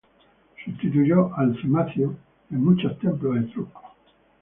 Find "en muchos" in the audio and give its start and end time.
2.49-2.97